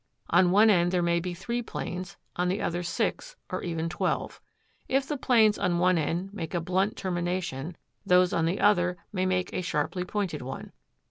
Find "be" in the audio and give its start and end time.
1.19-1.35